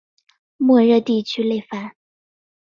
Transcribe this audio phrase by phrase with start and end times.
[0.57, 1.91] 莫热地区勒潘。